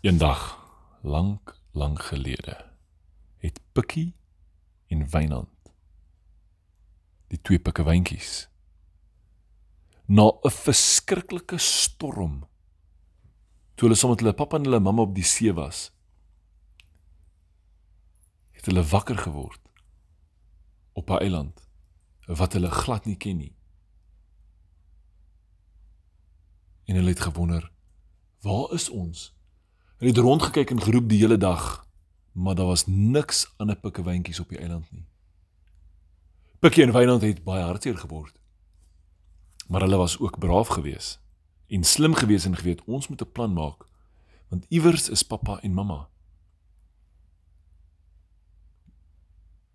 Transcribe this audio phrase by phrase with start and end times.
[0.00, 0.56] Eendag,
[1.02, 2.54] lank, lank gelede,
[3.36, 4.14] het Pikkie
[4.86, 5.72] en Wynand
[7.28, 8.48] die twee pikkewyntjies
[10.08, 12.38] na 'n verskriklike storm
[13.74, 15.92] toe hulle saam met hulle pappa en hulle mamma op die see was
[18.56, 19.60] het hulle wakker geword
[20.92, 21.68] op 'n eiland
[22.26, 23.54] wat hulle glad nie ken nie.
[26.84, 27.72] En hulle het gewonder
[28.40, 29.34] waar is ons
[30.00, 31.86] hulle het rondgekyk en geroep die hele dag
[32.32, 35.04] maar daar was niks ander pikkewyntjies op die eiland nie
[36.60, 38.34] Pikkie en Wynand het baie hartseer geword.
[39.68, 41.20] Maar hulle was ook braaf geweest
[41.66, 43.86] en slim geweest en geweet ons moet 'n plan maak
[44.48, 46.08] want iewers is pappa en mamma.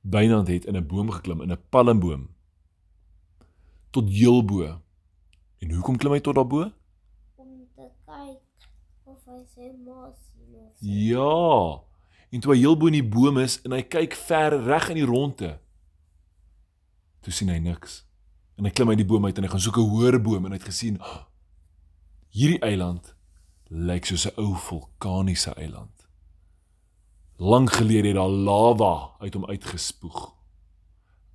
[0.02, 2.30] Wynand het in 'n boom geklim, in 'n palmboom.
[3.90, 4.82] Tot heel bo.
[5.58, 6.72] En hoekom klim hy tot daarbo?
[7.36, 8.42] om te kyk
[9.04, 11.82] of hy sy ma sien of sy Ja.
[12.30, 15.00] En toe hy heel bo in die boom is en hy kyk ver reg in
[15.00, 15.56] die ronde.
[17.26, 18.04] Toe sien hy niks.
[18.60, 20.54] En hy klim uit die boom uit en hy gaan soek 'n hoër boom en
[20.54, 21.26] hy het gesien oh,
[22.30, 23.16] hierdie eiland
[23.70, 26.08] lyk soos 'n ou vulkaniese eiland.
[27.38, 30.34] Lank gelede het daar lava uit hom uitgespoeg.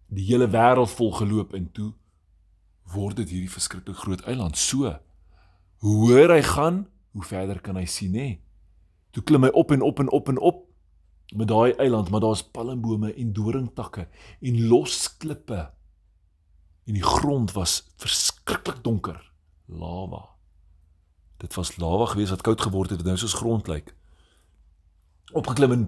[0.09, 1.93] Die hele wêreld vol geloop en toe
[2.95, 4.57] word dit hierdie verskriklik groot eiland.
[4.57, 4.99] So
[5.81, 8.29] hoe hoër hy gaan, hoe verder kan hy sien nê.
[9.11, 10.67] Toe klim hy op en op en op en op
[11.31, 14.09] met daai eiland, maar daar's palmbome en doringtakke
[14.41, 15.71] en los klippe.
[16.87, 19.33] En die grond was verskriklik donker,
[19.67, 20.25] lava.
[21.39, 23.95] Dit was lava geweest wat koud geword het en nou soos grond lyk.
[25.33, 25.85] Opgeklim en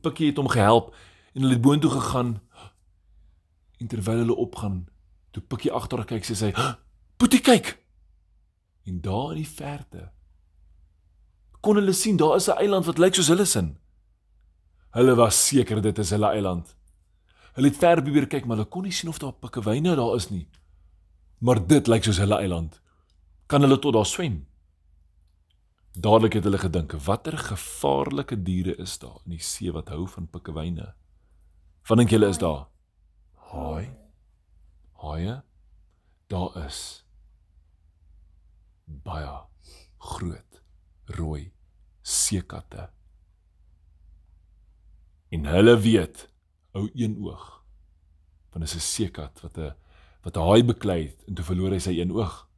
[0.00, 0.92] Pikkie het hom gehelp
[1.32, 2.40] en hulle het boontoe gegaan.
[3.80, 4.84] En terwyl hulle opgaan,
[5.32, 6.52] toe Pikkie agter kyk, sê sy:
[7.16, 7.78] "Boetie, kyk!"
[8.84, 10.10] En daar in die verte
[11.62, 13.78] kon hulle sien daar is 'n eiland wat lyk soos hulle sin.
[14.90, 16.76] Hulle was seker dit is hulle eiland.
[17.54, 20.30] Hulle het ver probeer kyk, maar hulle kon nie sien of daar pikkewyne daar is
[20.30, 20.48] nie.
[21.38, 22.80] Maar dit lyk soos hulle eiland.
[23.46, 24.46] Kan hulle tot daar swem?
[25.94, 30.26] Dadelik het hulle gedink, watter gevaarlike diere is daar in die see wat hou van
[30.26, 30.94] pikkewyne?
[31.88, 32.66] Wat dink julle is daar?
[33.52, 33.90] Haai.
[35.02, 35.42] Haie?
[36.28, 37.04] Daar is
[38.86, 39.40] baie
[39.98, 40.51] groot
[41.04, 41.52] rooi
[42.02, 42.88] seekatte.
[45.32, 46.28] En hulle weet,
[46.76, 47.62] ou een oog,
[48.52, 49.74] want is 'n seekat wat 'n
[50.22, 52.48] wat 'n haai beklei het en toe verloor hy sy een oog.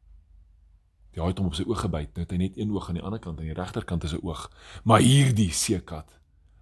[1.13, 2.95] Die haai het hom op sy oog gebyt, nou het hy net een oog aan
[2.95, 4.51] die ander kant, aan die regterkant is 'n oog.
[4.85, 6.19] Maar hierdie seekat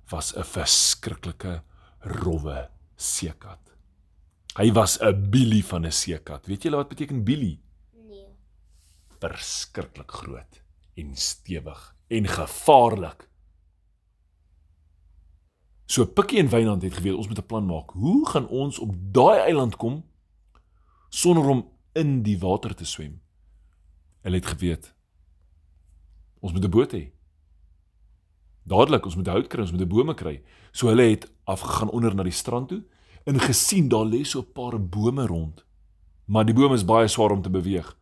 [0.08, 1.62] was 'n verskriklike
[2.00, 3.72] rowwe seekat.
[4.56, 6.46] Hy was 'n billie van 'n seekat.
[6.46, 7.60] Weet julle wat beteken billie?
[8.08, 8.26] nee.
[9.18, 10.61] verskriklik groot
[10.94, 13.28] en stewig en gevaarlik.
[15.86, 17.90] So Pikkie en Wynand het geweet ons moet 'n plan maak.
[17.90, 20.04] Hoe gaan ons op daai eiland kom
[21.08, 23.20] sonder om in die water te swem?
[24.20, 24.94] Hulle het geweet
[26.40, 27.12] ons moet 'n boot hê.
[28.64, 30.42] Dadelik, ons moet hout kry, ons moet 'n bome kry.
[30.72, 32.82] So hulle het afgegaan onder na die strand toe
[33.24, 35.64] en gesien daar lê so 'n paar bome rond.
[36.24, 37.96] Maar die bome is baie swaar om te beweeg.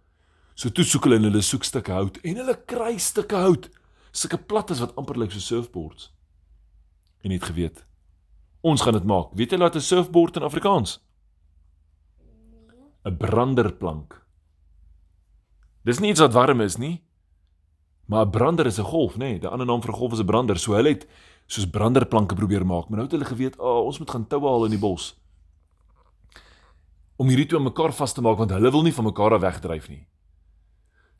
[0.60, 3.71] So toe soek hulle en hulle soek stukke hout en hulle kry stukke hout,
[4.12, 6.10] sulke plattes wat amper lyk so surfboards.
[7.25, 7.78] En het geweet.
[8.60, 9.32] Ons gaan dit maak.
[9.32, 11.00] Weet julle wat 'n surfboard in Afrikaans?
[13.06, 14.21] 'n Branderplank.
[15.84, 17.00] Dis nie iets wat warm is nie.
[18.06, 19.19] Maar 'n brander is 'n golf, nê?
[19.19, 19.38] Nee.
[19.38, 20.59] Die ander naam vir 'n golf is 'n brander.
[20.59, 21.06] So hulle het
[21.47, 24.48] soos branderplanke probeer maak, maar nou het hulle geweet, "Ag, oh, ons moet gaan toue
[24.48, 25.16] haal in die bos."
[27.16, 29.88] Om hierdie twee mekaar vas te maak want hulle wil nie van mekaar af wegdryf
[29.88, 30.06] nie.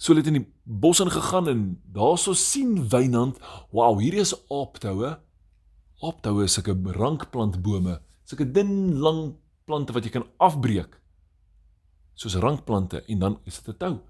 [0.01, 3.39] So hulle het in die bos ingegaan en daarso sien Wynand,
[3.71, 5.19] "Wow, hierdie is aaptoue."
[6.01, 10.97] Aaptoue is sulke rankplantbome, sulke dun lang plante wat jy kan afbreek.
[12.15, 14.01] Soos rankplante en dan is dit 'n tou.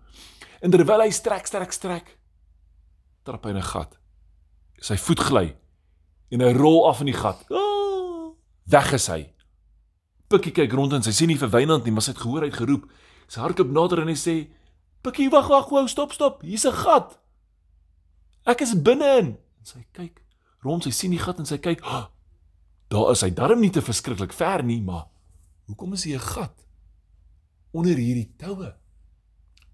[0.63, 2.19] En terwyl hy strek, strek, strek,
[3.25, 3.99] trap hy in 'n gat.
[4.81, 5.57] Sy voet gly
[6.31, 7.45] en hy rol af in die gat.
[7.51, 8.33] Ah,
[8.67, 9.33] weg is hy.
[10.29, 12.47] Pikkie kyk rond en sy sien nie vir Wynand nie, maar sy het gehoor hy
[12.47, 12.89] het geroep.
[13.27, 14.49] Sy hardloop nader en hy sê:
[15.01, 16.43] "Pikkie, wag, wag, wou, stop, stop.
[16.43, 17.19] Hier's 'n gat.
[18.45, 20.23] Ek is binne-in." En sy kyk
[20.61, 22.07] rond, sy sien die gat en sy kyk, oh,
[22.89, 25.09] "Daar is hy darm nie te verskriklik ver nie, maar
[25.67, 26.67] hoekom is hier 'n gat
[27.73, 28.75] onder hierdie toue?"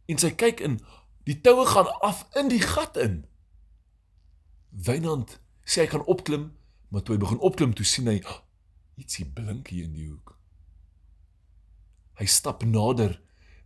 [0.07, 0.81] En sy kyk in,
[1.25, 3.27] die toue gaan af in die gat in.
[4.71, 6.53] Wynand sê hy gaan opklim,
[6.89, 8.41] maar toe hy begin opklim, toe sien hy oh,
[8.97, 10.37] ietsie blink hier in die hoek.
[12.21, 13.19] Hy stap nader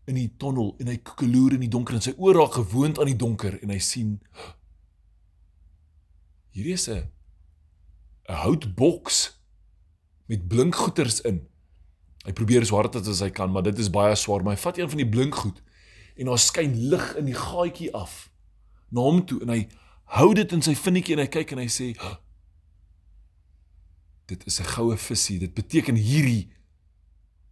[0.06, 3.10] in die tonnel en hy koekeloer in die donker en sy oë raak gewoond aan
[3.12, 4.18] die donker en hy sien
[6.54, 7.10] hierdie is 'n
[8.28, 9.40] 'n houtboks
[10.26, 11.40] met blinkgoeters in.
[12.24, 14.78] Hy probeer so hard as hy kan, maar dit is baie swaar, maar hy vat
[14.78, 15.62] een van die blinkgoed
[16.16, 18.30] en daar skyn lig in die gaatjie af
[18.90, 19.68] na hom toe en hy
[20.18, 21.94] hou dit in sy vinnetjie en hy kyk en hy sê
[24.30, 25.38] dit is 'n goue visie.
[25.38, 26.52] Dit beteken hierdie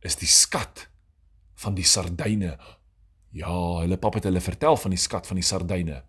[0.02, 0.88] is die skat
[1.62, 2.56] van die sardyne.
[3.34, 6.02] Ja, hulle pap het hulle vertel van die skat van die sardyne.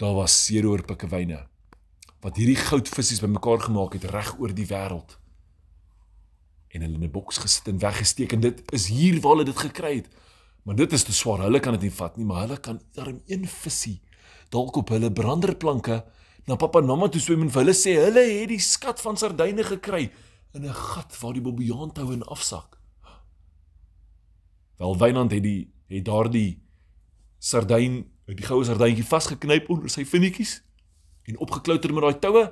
[0.00, 1.46] Daar was seeroor pikkewyne
[2.20, 5.14] wat hierdie goudvissies bymekaar gemaak het reg oor die wêreld.
[6.68, 9.56] En hulle in 'n boks gesit en weggesteek en dit is hier waar hulle dit
[9.56, 10.08] gekry het.
[10.64, 11.40] Maar dit is te swaar.
[11.40, 14.02] Hulle kan dit nie vat nie, maar hulle kan darm een vissie
[14.50, 16.00] dalk op hulle branderplanke
[16.48, 19.18] na pappa en mamma toe swem en vir hulle sê hulle het die skat van
[19.20, 20.10] sardyne gekry
[20.54, 22.79] in 'n gat waar die bobbejaantou in afsak.
[24.80, 26.62] Wel Wynand het die het daardie
[27.38, 30.60] sardyn, die goue sardyntjie vasgeknyp onder sy vinnetjies
[31.28, 32.44] en opgeklouter met daai toue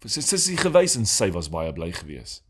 [0.00, 2.46] vir sy sussie gewys en sy was baie bly geweest.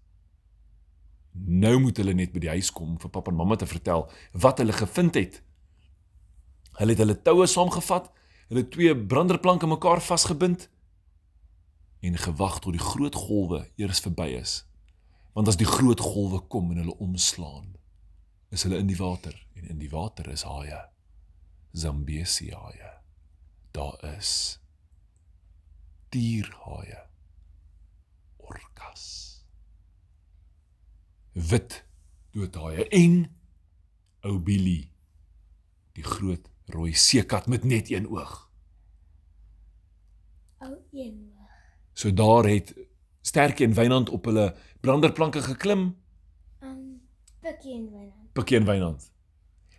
[1.34, 4.06] Nou moet hulle net by die huis kom vir pappa en mamma te vertel
[4.44, 5.40] wat hulle gevind het.
[6.78, 8.06] Hulle het hulle toue saamgevat,
[8.52, 10.68] hulle twee branderplanke mekaar vasgebind
[12.06, 14.60] en gewag tot die groot golwe eers verby is.
[15.34, 17.74] Want as die groot golwe kom en hulle omslaan,
[18.50, 20.80] is hulle in die water en in die water is haie.
[21.72, 22.90] Zambesi haie.
[23.70, 24.58] Daar is
[26.10, 27.06] tierhaie.
[28.36, 29.04] Orkas.
[31.32, 31.84] Wit
[32.34, 33.22] doodhaie en
[34.26, 34.90] ou Billy,
[35.96, 38.50] die groot rooi seekat met net een oog.
[40.58, 41.30] Ou een.
[41.92, 42.74] So daar het
[43.22, 45.94] Sterkie en Wynand op hulle branderplanke geklim,
[47.40, 48.32] Pikkie en Wynand.
[48.32, 49.12] Pikkie en Wynand.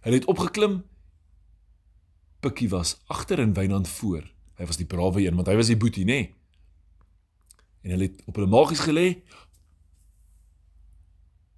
[0.02, 0.84] Hulle het opgeklim.
[2.40, 4.26] Pikkie was agter en Wynand voor.
[4.58, 6.20] Hy was die brawe een want hy was die boetie, nê?
[6.22, 6.36] Nee.
[7.82, 9.08] En hulle het op hulle maagies gelê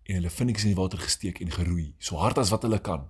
[0.03, 3.05] en hulle vinniks in die water gesteek en geroei, so hard as wat hulle kan.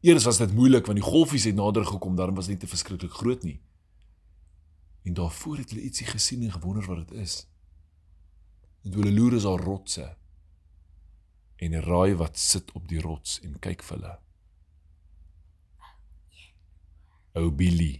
[0.00, 2.70] Eers was dit moeilik want die golfies het nader gekom, daarom was dit nie te
[2.70, 3.58] verskriklik groot nie.
[5.04, 7.44] En daarvoor het hulle ietsie gesien en gewonder wat dit is.
[8.84, 10.08] En hulle loer is daar rotse
[11.60, 14.14] en raai wat sit op die rots en kyk vir hulle.
[17.40, 17.92] Ou Billy.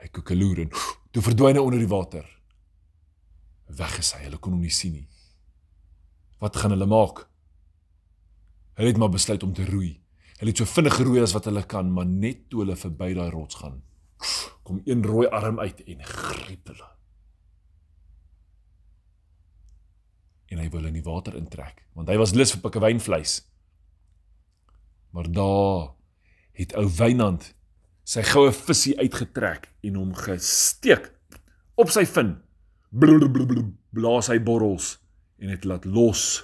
[0.00, 0.72] Hy koekeloer en
[1.12, 2.24] toe verdwyn hy onder die water.
[3.78, 5.08] Weg is hy, hulle kon hom nie sien nie.
[6.40, 7.26] Wat gaan hulle maak?
[8.78, 9.96] Hulle het maar besluit om te roei.
[10.38, 13.30] Hulle het so vinnig geroei as wat hulle kan, maar net toe hulle verby daai
[13.34, 13.80] rots gaan,
[14.62, 16.88] kom een rooi arm uit en gryp hulle.
[20.48, 23.42] En hy wil in die water intrek, want hy was lus vir pikkewynvleis.
[25.12, 25.90] Maar daar
[26.58, 27.52] het ou Wynand
[28.08, 31.10] sy goue visie uitgetrek en hom gesteek
[31.78, 32.38] op sy vin.
[32.88, 34.96] Blablabla, blaas hy borrels
[35.38, 36.40] en dit laat los.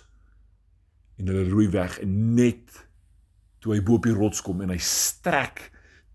[1.17, 2.85] En hulle roei weg en net
[3.65, 5.71] toe hy bo op die rots kom en hy strek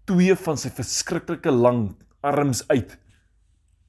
[0.09, 1.89] twee van sy verskriklike lang
[2.25, 2.93] arms uit.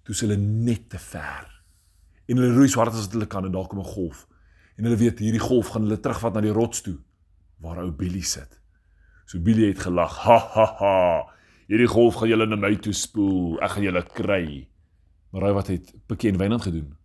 [0.05, 1.60] Toe hulle net te ver.
[2.31, 4.27] En hulle roei so hard as wat hulle kan en daar kom 'n golf.
[4.77, 6.99] En hulle weet hierdie golf gaan hulle terugvat na die rots toe
[7.61, 8.61] waar ou Billy sit.
[9.27, 10.17] So Billy het gelag.
[10.25, 11.35] Ha ha ha.
[11.67, 13.61] Hierdie golf gaan julle na my toe spoel.
[13.61, 14.69] Ek gaan julle kry.
[15.31, 16.97] Maar hy wat het Pikkie en Wynand gedoen?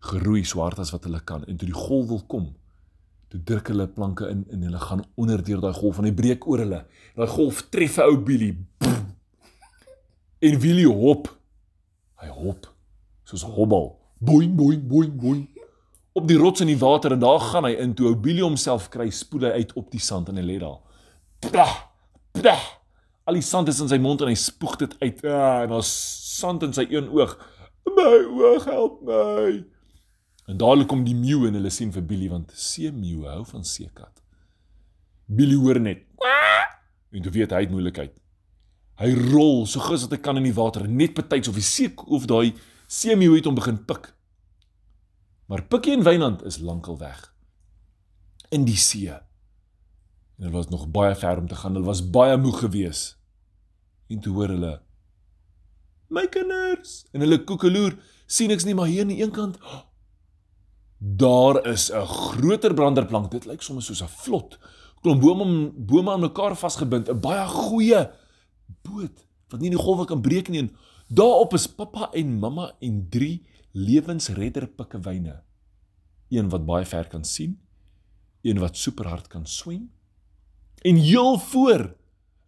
[0.00, 2.56] Geroei so hard as wat hulle kan en toe die golf wil kom,
[3.28, 6.46] toe druk hulle planke in en hulle gaan onder deur daai golf en hy breek
[6.48, 6.86] oor hulle.
[7.16, 8.56] Daai golf tref ou Billy.
[10.40, 11.28] En Billy hop.
[12.16, 12.64] Hy hop
[13.28, 13.99] soos hobbel.
[14.20, 15.46] Boing boing boing boing.
[16.12, 18.90] Op die rots in die water en daar gaan hy in toe ou Billy homself
[18.92, 20.80] kry, spoel hy uit op die sand en hy lê daar.
[21.46, 21.72] Plah,
[22.36, 22.66] plah.
[23.24, 25.22] Al die sand is in sy mond en hy spoeg dit uit.
[25.24, 25.92] Ja, en daar's
[26.36, 27.36] sand in sy een oog.
[27.96, 29.60] My oog, help my.
[30.50, 34.12] En dadelik kom die meeu en hulle sien vir Billy want seemeeu hou van seekat.
[35.30, 36.04] Billy hoor net.
[37.14, 38.12] En toe weet hy het moeilikheid.
[39.00, 41.88] Hy rol so gous wat hy kan in die water, net betyds of die see
[42.10, 42.52] of daai
[42.90, 44.10] seemeeu het hom begin pik.
[45.46, 47.28] Maar Pikkie en Wynand is lankal weg
[48.50, 49.10] in die see.
[49.14, 51.74] En hulle was nog baie ver om te gaan.
[51.74, 53.18] Hulle was baie moeg geweest.
[54.10, 54.80] En toe hoor hulle
[56.10, 57.94] my kinders en hulle koekeloer
[58.30, 59.58] sien ek's nie maar hier aan die een kant
[60.98, 64.58] daar is 'n groter branderplank dit lyk soms soos 'n vlot
[65.02, 68.10] klomp bome bome aan mekaar vasgebind 'n baie goeie
[68.82, 70.76] boot wat nie die golwe kan breek nie en
[71.10, 75.40] daarop is pappa en mamma en drie lewensredder pikkewyne
[76.30, 77.58] een wat baie ver kan sien
[78.46, 79.88] een wat superhard kan swem
[80.86, 81.90] en heel voor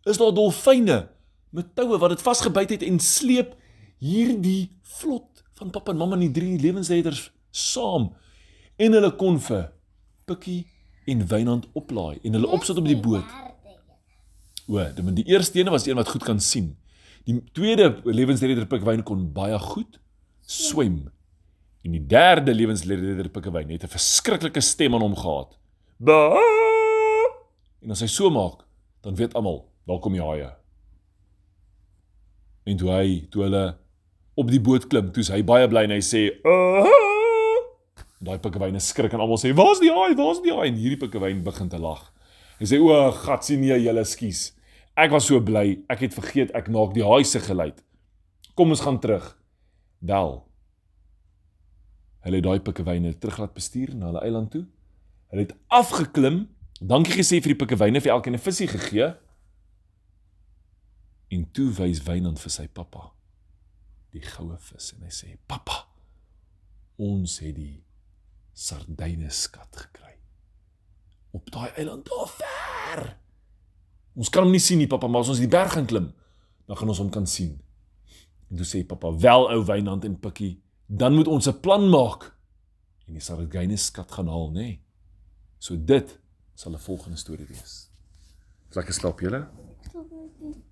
[0.09, 1.02] is daar dolfyne
[1.50, 3.54] met toue wat dit vasgebyt het en sleep
[4.02, 8.12] hierdie vlot van pappa en mamma en die drie lewensleiders saam
[8.78, 9.71] en hulle kon vir
[10.26, 10.62] Pikkie
[11.11, 13.26] en Wynand oplaai en hulle opsit op die boot.
[14.71, 16.73] O, die, die eerste ene was die een wat goed kan sien.
[17.26, 20.00] Die tweede lewensredder Pikkewyn kon baie goed
[20.42, 21.04] swem.
[21.86, 25.58] En die derde lewensredder Pikkewyn het 'n verskriklike stem aan hom gehad.
[25.98, 26.34] Ba!
[27.82, 28.64] En as hy so maak,
[29.02, 30.50] dan weet almal, daar kom die haie.
[32.64, 33.76] En toe hy, toe hulle
[34.34, 36.86] op die boot klim, toe's hy baie bly en hy sê, "Ah!"
[38.22, 40.14] Daai pikkewyne skrik en almal sê, "Waar's die haai?
[40.14, 42.12] Waar's die haai?" En hierdie pikkewyn begin te lag.
[42.58, 44.52] Hy sê, "O, gat sien nee, julle skuis.
[44.96, 47.82] Ek was so bly, ek het vergeet ek maak die haai se geluid.
[48.54, 49.38] Kom ons gaan terug."
[49.99, 50.32] Wel.
[52.22, 54.66] Hulle het daai pikkewyne terug laat bestuur na hulle eiland toe.
[55.30, 56.49] Hulle het afgeklim,
[56.80, 59.14] dankie gesê vir die pikkewyne vir elkeen 'n visie gegee.
[61.30, 63.12] En toe wys Wynand vir sy pappa
[64.12, 65.87] die goue vis en hy sê: "Pappa,
[66.99, 67.84] ons het die
[68.52, 70.16] sardyne skat gekry.
[71.32, 73.16] Op daai eiland daar ver.
[74.14, 76.12] Ons kan hom nie sien nie, pappa, maar as ons die berg gaan klim,
[76.66, 77.61] dan gaan ons hom kan sien."
[78.50, 82.35] En toe sê pappa: "Wel ou Wynand en Pikkie, dan moet ons 'n plan maak
[83.07, 84.81] en die sardyne skat gaan haal, nê?" Nee.
[85.59, 86.19] So dit
[86.54, 87.90] sal 'n volgende storie wees.
[88.75, 89.49] Lekker slaap julle.
[89.81, 90.71] Stop net.